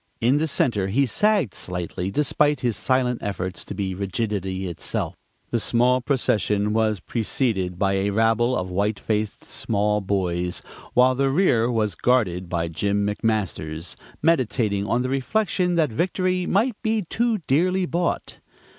In 0.19 0.37
the 0.37 0.47
center 0.47 0.87
he 0.87 1.05
sagged 1.05 1.53
slightly, 1.53 2.09
despite 2.09 2.61
his 2.61 2.75
silent 2.75 3.19
efforts 3.21 3.63
to 3.65 3.75
be 3.75 3.93
rigidity 3.93 4.67
itself. 4.67 5.13
The 5.51 5.59
small 5.59 6.01
procession 6.01 6.73
was 6.73 6.99
preceded 6.99 7.77
by 7.77 7.93
a 7.93 8.09
rabble 8.09 8.57
of 8.57 8.71
white 8.71 8.99
faced 8.99 9.43
small 9.43 10.01
boys, 10.01 10.63
while 10.95 11.13
the 11.13 11.29
rear 11.29 11.69
was 11.69 11.93
guarded 11.93 12.49
by 12.49 12.67
Jim 12.67 13.05
McMasters, 13.05 13.95
meditating 14.23 14.87
on 14.87 15.03
the 15.03 15.09
reflection 15.09 15.75
that 15.75 15.91
victory 15.91 16.47
might 16.47 16.81
be 16.81 17.03
too 17.07 17.37
dearly 17.45 17.85
bought. 17.85 18.39